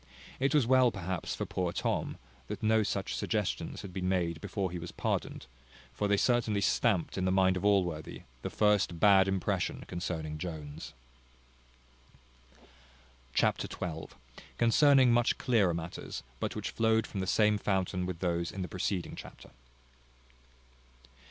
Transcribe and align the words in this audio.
It 0.39 0.55
was 0.55 0.65
well 0.65 0.89
perhaps 0.89 1.35
for 1.35 1.45
poor 1.45 1.71
Tom, 1.71 2.17
that 2.47 2.63
no 2.63 2.81
such 2.81 3.13
suggestions 3.15 3.83
had 3.83 3.93
been 3.93 4.09
made 4.09 4.41
before 4.41 4.71
he 4.71 4.79
was 4.79 4.91
pardoned; 4.91 5.45
for 5.93 6.07
they 6.07 6.17
certainly 6.17 6.59
stamped 6.59 7.19
in 7.19 7.25
the 7.25 7.31
mind 7.31 7.55
of 7.55 7.63
Allworthy 7.63 8.23
the 8.41 8.49
first 8.49 8.99
bad 8.99 9.27
impression 9.27 9.83
concerning 9.87 10.39
Jones. 10.39 10.95
Chapter 13.35 13.67
xii. 13.71 14.07
Containing 14.57 15.11
much 15.13 15.37
clearer 15.37 15.75
matters; 15.75 16.23
but 16.39 16.55
which 16.55 16.71
flowed 16.71 17.05
from 17.05 17.19
the 17.19 17.27
same 17.27 17.59
fountain 17.59 18.07
with 18.07 18.21
those 18.21 18.51
in 18.51 18.63
the 18.63 18.67
preceding 18.67 19.15
chapter. 19.15 19.51